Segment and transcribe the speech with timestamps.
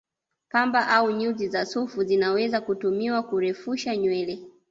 [0.49, 4.39] Pamba au nyuzi za sufu zinaweza kutumiwa kurefusha nywele